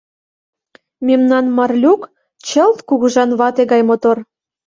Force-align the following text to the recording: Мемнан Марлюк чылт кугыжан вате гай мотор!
Мемнан 1.07 1.45
Марлюк 1.57 2.01
чылт 2.47 2.79
кугыжан 2.87 3.29
вате 3.39 3.63
гай 3.71 3.81
мотор! 3.89 4.17